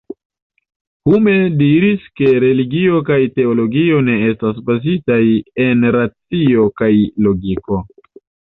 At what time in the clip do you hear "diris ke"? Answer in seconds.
1.59-2.29